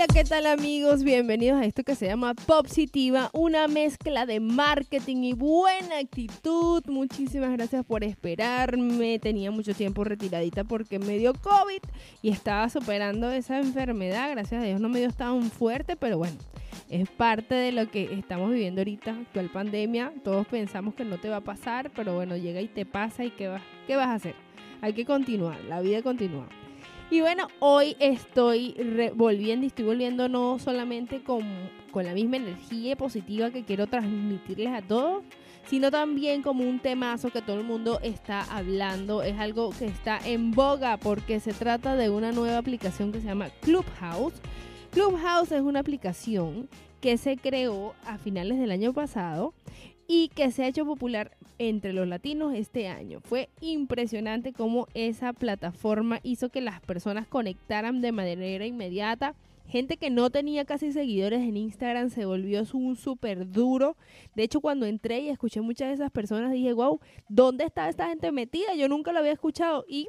Hola, 0.00 0.14
¿qué 0.14 0.24
tal 0.24 0.46
amigos? 0.46 1.04
Bienvenidos 1.04 1.60
a 1.60 1.66
esto 1.66 1.82
que 1.82 1.94
se 1.94 2.06
llama 2.06 2.32
Popsitiva, 2.32 3.28
una 3.34 3.68
mezcla 3.68 4.24
de 4.24 4.40
marketing 4.40 5.24
y 5.24 5.32
buena 5.34 5.98
actitud. 5.98 6.82
Muchísimas 6.86 7.52
gracias 7.52 7.84
por 7.84 8.02
esperarme. 8.02 9.18
Tenía 9.18 9.50
mucho 9.50 9.74
tiempo 9.74 10.02
retiradita 10.02 10.64
porque 10.64 10.98
me 10.98 11.18
dio 11.18 11.34
COVID 11.34 11.82
y 12.22 12.30
estaba 12.30 12.70
superando 12.70 13.30
esa 13.30 13.58
enfermedad. 13.58 14.30
Gracias 14.30 14.62
a 14.62 14.64
Dios 14.64 14.80
no 14.80 14.88
me 14.88 15.00
dio 15.00 15.10
tan 15.10 15.42
fuerte, 15.50 15.96
pero 15.96 16.16
bueno, 16.16 16.38
es 16.88 17.06
parte 17.10 17.54
de 17.54 17.70
lo 17.70 17.90
que 17.90 18.14
estamos 18.14 18.52
viviendo 18.52 18.80
ahorita, 18.80 19.10
actual 19.10 19.50
pandemia. 19.50 20.14
Todos 20.24 20.46
pensamos 20.46 20.94
que 20.94 21.04
no 21.04 21.18
te 21.18 21.28
va 21.28 21.36
a 21.36 21.44
pasar, 21.44 21.90
pero 21.94 22.14
bueno, 22.14 22.38
llega 22.38 22.62
y 22.62 22.68
te 22.68 22.86
pasa 22.86 23.22
y 23.26 23.32
¿qué, 23.32 23.48
va, 23.48 23.60
qué 23.86 23.96
vas 23.96 24.08
a 24.08 24.14
hacer? 24.14 24.34
Hay 24.80 24.94
que 24.94 25.04
continuar, 25.04 25.62
la 25.64 25.82
vida 25.82 26.00
continúa. 26.00 26.48
Y 27.10 27.20
bueno, 27.20 27.48
hoy 27.58 27.96
estoy 27.98 28.76
volviendo 29.16 29.64
y 29.64 29.66
estoy 29.66 29.84
volviendo 29.84 30.28
no 30.28 30.60
solamente 30.60 31.24
con, 31.24 31.42
con 31.90 32.04
la 32.04 32.14
misma 32.14 32.36
energía 32.36 32.94
positiva 32.94 33.50
que 33.50 33.64
quiero 33.64 33.88
transmitirles 33.88 34.68
a 34.68 34.80
todos, 34.80 35.24
sino 35.66 35.90
también 35.90 36.40
como 36.42 36.62
un 36.62 36.78
temazo 36.78 37.30
que 37.30 37.42
todo 37.42 37.58
el 37.58 37.64
mundo 37.64 37.98
está 38.04 38.42
hablando. 38.56 39.24
Es 39.24 39.36
algo 39.40 39.70
que 39.70 39.86
está 39.86 40.20
en 40.24 40.52
boga 40.52 40.98
porque 40.98 41.40
se 41.40 41.52
trata 41.52 41.96
de 41.96 42.10
una 42.10 42.30
nueva 42.30 42.58
aplicación 42.58 43.10
que 43.10 43.20
se 43.20 43.26
llama 43.26 43.50
Clubhouse. 43.60 44.34
Clubhouse 44.92 45.50
es 45.50 45.62
una 45.62 45.80
aplicación 45.80 46.68
que 47.00 47.16
se 47.16 47.36
creó 47.36 47.94
a 48.06 48.18
finales 48.18 48.60
del 48.60 48.70
año 48.70 48.92
pasado 48.92 49.52
y 50.12 50.26
que 50.26 50.50
se 50.50 50.64
ha 50.64 50.66
hecho 50.66 50.84
popular 50.84 51.30
entre 51.60 51.92
los 51.92 52.08
latinos 52.08 52.52
este 52.56 52.88
año. 52.88 53.20
Fue 53.20 53.48
impresionante 53.60 54.52
cómo 54.52 54.88
esa 54.92 55.32
plataforma 55.32 56.18
hizo 56.24 56.48
que 56.48 56.60
las 56.60 56.80
personas 56.80 57.28
conectaran 57.28 58.00
de 58.00 58.10
manera 58.10 58.66
inmediata. 58.66 59.36
Gente 59.68 59.98
que 59.98 60.10
no 60.10 60.30
tenía 60.30 60.64
casi 60.64 60.90
seguidores 60.90 61.42
en 61.42 61.56
Instagram 61.56 62.10
se 62.10 62.24
volvió 62.24 62.64
un 62.72 62.96
súper 62.96 63.52
duro. 63.52 63.96
De 64.34 64.42
hecho, 64.42 64.60
cuando 64.60 64.84
entré 64.84 65.20
y 65.20 65.28
escuché 65.28 65.60
muchas 65.60 65.86
de 65.90 65.94
esas 65.94 66.10
personas, 66.10 66.50
dije, 66.50 66.72
wow, 66.72 66.98
¿dónde 67.28 67.62
está 67.62 67.88
esta 67.88 68.08
gente 68.08 68.32
metida? 68.32 68.74
Yo 68.74 68.88
nunca 68.88 69.12
lo 69.12 69.20
había 69.20 69.30
escuchado. 69.30 69.84
Y 69.88 70.08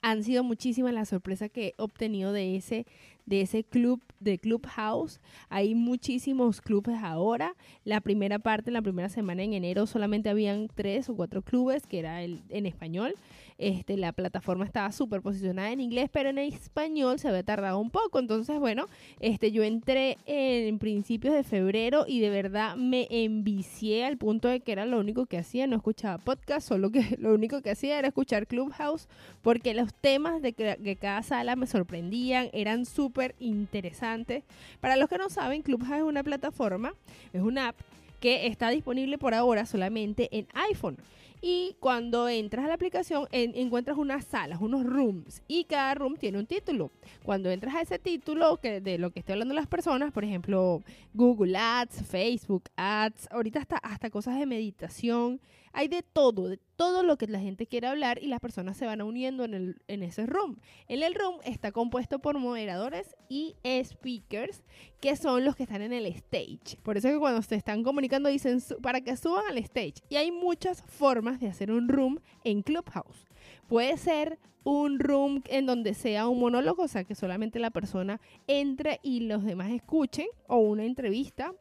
han 0.00 0.22
sido 0.22 0.44
muchísimas 0.44 0.94
las 0.94 1.08
sorpresas 1.08 1.50
que 1.50 1.66
he 1.66 1.74
obtenido 1.82 2.32
de 2.32 2.54
ese, 2.54 2.86
de 3.28 3.42
ese 3.42 3.62
club, 3.62 4.00
de 4.20 4.38
Clubhouse. 4.38 5.20
Hay 5.48 5.74
muchísimos 5.74 6.60
clubes 6.60 6.96
ahora. 7.02 7.54
La 7.84 8.00
primera 8.00 8.38
parte, 8.38 8.70
la 8.70 8.82
primera 8.82 9.08
semana 9.08 9.42
en 9.42 9.52
enero, 9.52 9.86
solamente 9.86 10.28
habían 10.28 10.68
tres 10.74 11.08
o 11.08 11.14
cuatro 11.14 11.42
clubes, 11.42 11.86
que 11.86 11.98
era 11.98 12.22
el 12.22 12.40
en 12.48 12.66
español. 12.66 13.14
Este, 13.58 13.96
la 13.96 14.12
plataforma 14.12 14.64
estaba 14.64 14.92
súper 14.92 15.20
posicionada 15.20 15.72
en 15.72 15.80
inglés, 15.80 16.08
pero 16.12 16.28
en 16.28 16.38
español 16.38 17.18
se 17.18 17.28
había 17.28 17.42
tardado 17.42 17.80
un 17.80 17.90
poco. 17.90 18.20
Entonces, 18.20 18.58
bueno, 18.60 18.86
este, 19.18 19.50
yo 19.50 19.64
entré 19.64 20.16
en 20.26 20.78
principios 20.78 21.34
de 21.34 21.42
febrero 21.42 22.04
y 22.06 22.20
de 22.20 22.30
verdad 22.30 22.76
me 22.76 23.08
envicié 23.10 24.04
al 24.04 24.16
punto 24.16 24.46
de 24.46 24.60
que 24.60 24.70
era 24.70 24.86
lo 24.86 25.00
único 25.00 25.26
que 25.26 25.38
hacía. 25.38 25.66
No 25.66 25.76
escuchaba 25.76 26.18
podcast, 26.18 26.68
solo 26.68 26.90
que 26.90 27.16
lo 27.18 27.34
único 27.34 27.60
que 27.60 27.70
hacía 27.70 27.98
era 27.98 28.08
escuchar 28.08 28.46
Clubhouse, 28.46 29.08
porque 29.42 29.74
los 29.74 29.92
temas 29.92 30.40
de, 30.40 30.52
de 30.78 30.96
cada 30.96 31.24
sala 31.24 31.56
me 31.56 31.66
sorprendían, 31.66 32.50
eran 32.52 32.86
súper 32.86 33.17
interesantes. 33.38 34.44
Para 34.80 34.96
los 34.96 35.08
que 35.08 35.18
no 35.18 35.28
saben, 35.28 35.62
Clubhouse 35.62 35.98
es 35.98 36.02
una 36.02 36.22
plataforma, 36.22 36.94
es 37.32 37.42
una 37.42 37.68
app 37.68 37.76
que 38.20 38.46
está 38.46 38.70
disponible 38.70 39.18
por 39.18 39.34
ahora 39.34 39.66
solamente 39.66 40.28
en 40.36 40.48
iPhone. 40.54 40.98
Y 41.40 41.76
cuando 41.78 42.28
entras 42.28 42.64
a 42.64 42.68
la 42.68 42.74
aplicación 42.74 43.28
encuentras 43.30 43.96
unas 43.96 44.24
salas, 44.24 44.60
unos 44.60 44.84
rooms 44.84 45.42
y 45.46 45.64
cada 45.64 45.94
room 45.94 46.16
tiene 46.16 46.38
un 46.38 46.46
título. 46.46 46.90
Cuando 47.22 47.48
entras 47.50 47.76
a 47.76 47.82
ese 47.82 48.00
título 48.00 48.56
que 48.56 48.80
de 48.80 48.98
lo 48.98 49.10
que 49.10 49.20
estoy 49.20 49.34
hablando 49.34 49.54
las 49.54 49.68
personas, 49.68 50.12
por 50.12 50.24
ejemplo, 50.24 50.82
Google 51.14 51.56
Ads, 51.56 52.02
Facebook 52.08 52.64
Ads, 52.76 53.28
ahorita 53.30 53.60
hasta 53.60 53.76
hasta 53.76 54.10
cosas 54.10 54.36
de 54.36 54.46
meditación, 54.46 55.40
hay 55.72 55.86
de 55.86 56.02
todo, 56.02 56.48
de 56.48 56.58
todo 56.78 57.02
lo 57.02 57.18
que 57.18 57.26
la 57.26 57.40
gente 57.40 57.66
quiere 57.66 57.88
hablar 57.88 58.22
y 58.22 58.28
las 58.28 58.38
personas 58.38 58.76
se 58.76 58.86
van 58.86 59.02
uniendo 59.02 59.44
en, 59.44 59.52
el, 59.52 59.82
en 59.88 60.04
ese 60.04 60.26
room. 60.26 60.60
En 60.86 61.02
el 61.02 61.12
room 61.12 61.40
está 61.44 61.72
compuesto 61.72 62.20
por 62.20 62.38
moderadores 62.38 63.16
y 63.28 63.56
speakers 63.84 64.62
que 65.00 65.16
son 65.16 65.44
los 65.44 65.56
que 65.56 65.64
están 65.64 65.82
en 65.82 65.92
el 65.92 66.06
stage. 66.06 66.78
Por 66.84 66.96
eso 66.96 67.08
que 67.08 67.18
cuando 67.18 67.42
se 67.42 67.56
están 67.56 67.82
comunicando 67.82 68.28
dicen 68.28 68.62
para 68.80 69.00
que 69.00 69.16
suban 69.16 69.44
al 69.50 69.58
stage. 69.58 69.94
Y 70.08 70.16
hay 70.16 70.30
muchas 70.30 70.82
formas 70.82 71.40
de 71.40 71.48
hacer 71.48 71.72
un 71.72 71.88
room 71.88 72.20
en 72.44 72.62
Clubhouse. 72.62 73.26
Puede 73.66 73.96
ser 73.96 74.38
un 74.62 75.00
room 75.00 75.42
en 75.48 75.66
donde 75.66 75.94
sea 75.94 76.28
un 76.28 76.38
monólogo, 76.38 76.84
o 76.84 76.88
sea, 76.88 77.02
que 77.02 77.16
solamente 77.16 77.58
la 77.58 77.72
persona 77.72 78.20
entre 78.46 79.00
y 79.02 79.20
los 79.20 79.42
demás 79.42 79.72
escuchen, 79.72 80.28
o 80.46 80.58
una 80.58 80.84
entrevista, 80.84 81.54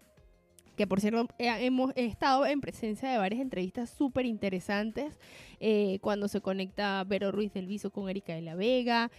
que 0.77 0.87
por 0.87 1.01
cierto 1.01 1.27
eh, 1.39 1.49
hemos 1.65 1.91
estado 1.95 2.45
en 2.45 2.61
presencia 2.61 3.09
de 3.09 3.17
varias 3.17 3.41
entrevistas 3.41 3.89
súper 3.89 4.27
interesantes 4.27 5.19
eh, 5.59 5.97
cuando 6.01 6.27
se 6.27 6.39
conecta 6.39 7.03
Vero 7.03 7.31
Ruiz 7.31 7.51
del 7.51 7.65
Viso 7.65 7.89
con 7.89 8.07
Erika 8.09 8.35
de 8.35 8.43
la 8.43 8.53
Vega, 8.53 9.09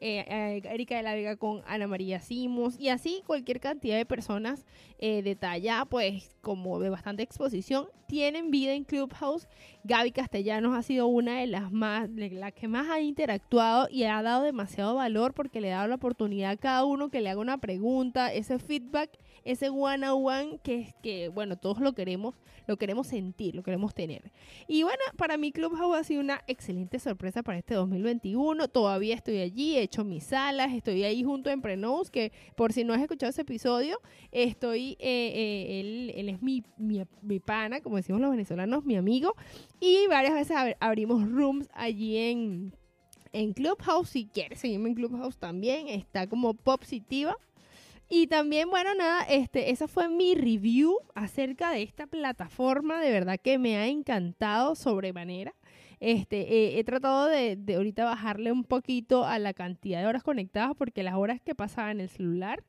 eh, 0.00 0.62
Erika 0.64 0.96
de 0.96 1.02
la 1.02 1.14
Vega 1.14 1.36
con 1.36 1.62
Ana 1.66 1.88
María 1.88 2.20
Simos 2.20 2.78
y 2.78 2.90
así 2.90 3.22
cualquier 3.26 3.58
cantidad 3.58 3.96
de 3.96 4.06
personas 4.06 4.64
de 5.00 5.34
talla 5.34 5.86
pues 5.86 6.36
como 6.42 6.78
de 6.78 6.90
bastante 6.90 7.22
exposición 7.22 7.88
tienen 8.06 8.50
vida 8.50 8.74
en 8.74 8.84
Clubhouse. 8.84 9.48
Gaby 9.84 10.12
Castellanos 10.12 10.76
ha 10.76 10.82
sido 10.82 11.06
una 11.06 11.40
de 11.40 11.46
las 11.46 11.72
más, 11.72 12.14
de 12.14 12.28
las 12.30 12.52
que 12.52 12.68
más 12.68 12.90
ha 12.90 13.00
interactuado 13.00 13.88
y 13.90 14.04
ha 14.04 14.20
dado 14.22 14.42
demasiado 14.42 14.96
valor 14.96 15.32
porque 15.32 15.60
le 15.60 15.72
ha 15.72 15.76
dado 15.76 15.88
la 15.88 15.94
oportunidad 15.94 16.50
a 16.50 16.56
cada 16.56 16.84
uno 16.84 17.08
que 17.08 17.22
le 17.22 17.30
haga 17.30 17.40
una 17.40 17.58
pregunta, 17.58 18.32
ese 18.32 18.58
feedback 18.58 19.10
ese 19.44 19.70
one 19.70 20.08
on 20.08 20.24
one 20.24 20.58
que, 20.62 20.94
que, 21.00 21.28
bueno, 21.28 21.56
todos 21.56 21.80
lo 21.80 21.92
queremos, 21.94 22.34
lo 22.66 22.76
queremos 22.76 23.06
sentir, 23.06 23.54
lo 23.54 23.62
queremos 23.62 23.94
tener. 23.94 24.30
Y 24.68 24.82
bueno, 24.82 25.02
para 25.16 25.36
mí 25.36 25.52
Clubhouse 25.52 25.96
ha 25.96 26.04
sido 26.04 26.20
una 26.20 26.42
excelente 26.46 26.98
sorpresa 26.98 27.42
para 27.42 27.58
este 27.58 27.74
2021. 27.74 28.68
Todavía 28.68 29.14
estoy 29.14 29.38
allí, 29.38 29.76
he 29.76 29.82
hecho 29.82 30.04
mis 30.04 30.24
salas, 30.24 30.72
estoy 30.72 31.04
ahí 31.04 31.22
junto 31.22 31.50
a 31.50 31.52
Emprenos, 31.52 32.10
que 32.10 32.32
por 32.56 32.72
si 32.72 32.84
no 32.84 32.94
has 32.94 33.00
escuchado 33.00 33.30
ese 33.30 33.42
episodio, 33.42 34.00
estoy, 34.30 34.96
eh, 35.00 35.32
eh, 35.34 35.80
él, 35.80 36.12
él, 36.14 36.28
es 36.28 36.42
mi, 36.42 36.62
mi, 36.76 37.02
mi, 37.22 37.40
pana, 37.40 37.80
como 37.80 37.96
decimos 37.96 38.20
los 38.20 38.30
venezolanos, 38.30 38.84
mi 38.84 38.96
amigo, 38.96 39.34
y 39.80 40.06
varias 40.08 40.34
veces 40.34 40.56
abrimos 40.80 41.28
rooms 41.28 41.68
allí 41.72 42.16
en... 42.16 42.74
En 43.32 43.52
Clubhouse, 43.52 44.08
si 44.08 44.26
quieres 44.26 44.58
seguirme 44.58 44.88
en 44.88 44.96
Clubhouse 44.96 45.38
también, 45.38 45.86
está 45.86 46.26
como 46.26 46.52
Popsitiva 46.52 47.36
y 48.10 48.26
también, 48.26 48.68
bueno, 48.68 48.92
nada, 48.94 49.22
este, 49.22 49.70
esa 49.70 49.86
fue 49.86 50.08
mi 50.08 50.34
review 50.34 50.98
acerca 51.14 51.70
de 51.70 51.82
esta 51.82 52.08
plataforma. 52.08 53.00
De 53.00 53.12
verdad 53.12 53.38
que 53.40 53.56
me 53.58 53.76
ha 53.76 53.86
encantado 53.86 54.74
sobremanera. 54.74 55.54
Este, 56.00 56.78
he 56.78 56.84
tratado 56.84 57.26
de, 57.26 57.56
de, 57.56 57.76
ahorita 57.76 58.04
bajarle 58.04 58.50
un 58.50 58.64
poquito 58.64 59.24
a 59.24 59.38
la 59.38 59.54
cantidad 59.54 60.00
de 60.00 60.06
horas 60.06 60.24
conectadas 60.24 60.74
porque 60.76 61.02
las 61.02 61.14
horas 61.14 61.40
que 61.40 61.54
pasaba 61.54 61.90
en 61.92 62.00
el 62.00 62.08
celular 62.08 62.64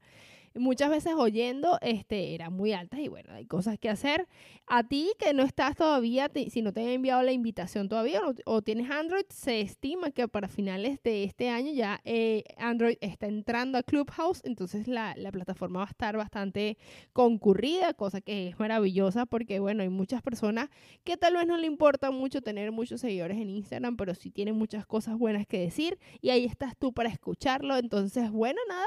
muchas 0.56 0.89
veces 0.89 1.13
oyendo 1.17 1.78
este, 1.81 2.34
eran 2.35 2.53
muy 2.53 2.73
altas 2.73 3.00
y 3.00 3.07
bueno, 3.07 3.34
hay 3.34 3.45
cosas 3.45 3.78
que 3.79 3.89
hacer. 3.89 4.28
A 4.67 4.84
ti 4.84 5.12
que 5.19 5.34
no 5.34 5.44
estás 5.44 5.75
todavía, 5.75 6.31
si 6.50 6.62
no 6.62 6.72
te 6.72 6.81
han 6.81 6.89
enviado 6.89 7.23
la 7.23 7.31
invitación 7.31 7.89
todavía 7.89 8.22
o, 8.45 8.61
tienes 8.61 8.90
Android, 8.90 9.25
se 9.29 9.61
estima 9.61 10.11
que 10.11 10.28
para 10.28 10.47
finales 10.47 11.01
de 11.03 11.23
este 11.23 11.50
año 11.50 11.72
ya 11.73 12.00
eh, 12.06 12.44
Android 12.57 12.97
está 13.01 13.28
entrando 13.28 13.78
a 13.78 13.84
Clubhouse, 13.84 14.41
entonces 14.44 14.88
la, 14.88 15.13
la, 15.17 15.31
plataforma 15.31 15.79
va 15.79 15.85
a 15.85 15.90
estar 15.90 16.16
bastante 16.16 16.78
concurrida, 17.13 17.94
cosa 17.94 18.22
que 18.22 18.50
es 18.50 18.59
maravillosa 18.59 19.25
porque 19.25 19.59
bueno, 19.59 19.84
hay 19.84 19.90
muchas 19.90 20.22
personas 20.22 20.69
que 21.03 21.17
tal 21.17 21.35
vez 21.35 21.47
no 21.47 21.57
le 21.57 21.67
importa 21.67 22.11
mucho 22.11 22.41
tener 22.41 22.72
muchos 22.72 23.01
seguidores 23.01 23.38
en 23.38 23.50
Instagram, 23.50 23.97
pero 23.97 24.16
sí 24.16 24.31
tienen 24.31 24.56
muchas 24.56 24.85
cosas 24.85 25.17
buenas 25.17 25.47
que 25.47 25.59
decir 25.59 25.97
y 26.22 26.29
ahí 26.29 26.45
estás 26.45 26.78
tú 26.78 26.93
para 26.93 27.09
escucharlo. 27.09 27.78
Entonces, 27.78 28.31
bueno, 28.31 28.59
nada, 28.67 28.85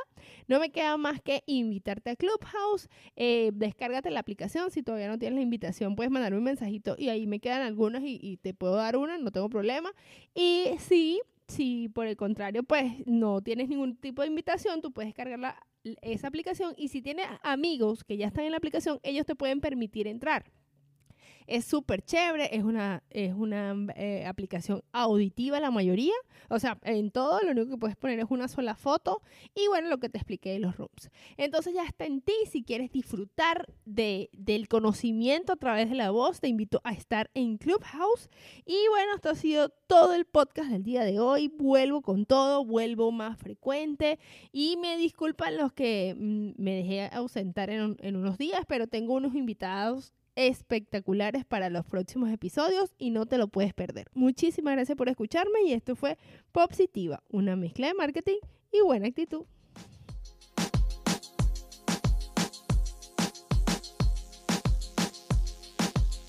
no 0.48 0.60
me 0.60 0.70
queda 0.70 0.96
más 0.96 1.20
que 1.20 1.42
invitarte 1.58 2.10
a 2.10 2.16
Clubhouse. 2.16 2.88
Eh, 3.16 3.50
descárgate 3.54 4.10
la 4.10 4.20
aplicación. 4.20 4.70
Si 4.70 4.82
todavía 4.82 5.08
no 5.08 5.18
tienes 5.18 5.36
la 5.36 5.42
invitación, 5.42 5.96
puedes 5.96 6.10
mandarme 6.10 6.38
un 6.38 6.44
mensajito 6.44 6.96
y 6.98 7.08
ahí 7.08 7.26
me 7.26 7.40
quedan 7.40 7.62
algunas 7.62 8.02
y, 8.04 8.38
te 8.42 8.54
puedo 8.54 8.76
dar 8.76 8.96
una, 8.96 9.18
no 9.18 9.30
tengo 9.30 9.48
problema. 9.48 9.92
Y 10.34 10.66
si, 10.78 11.20
si 11.48 11.88
por 11.88 12.06
el 12.06 12.16
contrario, 12.16 12.62
pues 12.62 12.92
no 13.06 13.40
tienes 13.40 13.68
ningún 13.68 13.96
tipo 13.96 14.22
de 14.22 14.28
invitación, 14.28 14.80
tú 14.80 14.92
puedes 14.92 15.08
descargar 15.08 15.56
esa 16.02 16.28
aplicación 16.28 16.74
y 16.76 16.88
si 16.88 17.02
tienes 17.02 17.26
amigos 17.42 18.04
que 18.04 18.16
ya 18.16 18.26
están 18.26 18.44
en 18.44 18.52
la 18.52 18.56
aplicación, 18.56 19.00
ellos 19.02 19.26
te 19.26 19.34
pueden 19.34 19.60
permitir 19.60 20.06
entrar. 20.06 20.44
Es 21.46 21.64
súper 21.64 22.02
chévere, 22.02 22.56
es 22.56 22.64
una, 22.64 23.02
es 23.10 23.34
una 23.34 23.74
eh, 23.96 24.24
aplicación 24.26 24.82
auditiva 24.92 25.60
la 25.60 25.70
mayoría. 25.70 26.14
O 26.48 26.58
sea, 26.58 26.78
en 26.82 27.10
todo 27.10 27.40
lo 27.40 27.52
único 27.52 27.70
que 27.70 27.78
puedes 27.78 27.96
poner 27.96 28.18
es 28.18 28.26
una 28.30 28.48
sola 28.48 28.74
foto 28.74 29.22
y 29.54 29.66
bueno, 29.68 29.88
lo 29.88 29.98
que 29.98 30.08
te 30.08 30.18
expliqué 30.18 30.52
de 30.52 30.58
los 30.58 30.76
rooms. 30.76 31.10
Entonces 31.36 31.74
ya 31.74 31.84
está 31.84 32.04
en 32.06 32.20
ti, 32.20 32.34
si 32.50 32.62
quieres 32.62 32.90
disfrutar 32.92 33.66
de, 33.84 34.30
del 34.32 34.68
conocimiento 34.68 35.52
a 35.52 35.56
través 35.56 35.88
de 35.90 35.96
la 35.96 36.10
voz, 36.10 36.40
te 36.40 36.48
invito 36.48 36.80
a 36.84 36.92
estar 36.92 37.30
en 37.34 37.58
Clubhouse. 37.58 38.28
Y 38.64 38.76
bueno, 38.90 39.14
esto 39.14 39.30
ha 39.30 39.34
sido 39.34 39.70
todo 39.86 40.14
el 40.14 40.24
podcast 40.24 40.70
del 40.70 40.82
día 40.82 41.04
de 41.04 41.18
hoy. 41.18 41.48
Vuelvo 41.48 42.02
con 42.02 42.26
todo, 42.26 42.64
vuelvo 42.64 43.12
más 43.12 43.38
frecuente 43.38 44.18
y 44.52 44.76
me 44.76 44.96
disculpan 44.96 45.56
los 45.56 45.72
que 45.72 46.14
mm, 46.18 46.62
me 46.62 46.74
dejé 46.76 47.08
ausentar 47.12 47.70
en, 47.70 47.96
en 48.00 48.16
unos 48.16 48.38
días, 48.38 48.64
pero 48.68 48.86
tengo 48.86 49.14
unos 49.14 49.34
invitados 49.34 50.12
espectaculares 50.36 51.44
para 51.44 51.70
los 51.70 51.84
próximos 51.84 52.30
episodios 52.30 52.94
y 52.98 53.10
no 53.10 53.26
te 53.26 53.38
lo 53.38 53.48
puedes 53.48 53.74
perder. 53.74 54.08
Muchísimas 54.14 54.74
gracias 54.74 54.96
por 54.96 55.08
escucharme 55.08 55.62
y 55.66 55.72
esto 55.72 55.96
fue 55.96 56.18
Positiva, 56.52 57.22
una 57.28 57.56
mezcla 57.56 57.88
de 57.88 57.94
marketing 57.94 58.38
y 58.70 58.80
buena 58.82 59.08
actitud. 59.08 59.44